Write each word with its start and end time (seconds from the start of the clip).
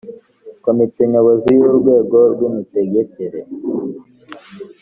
komite 0.65 1.01
nyobozi 1.11 1.49
y 1.57 1.61
urwego 1.67 2.17
rw 2.33 2.39
imitegekere 2.49 3.39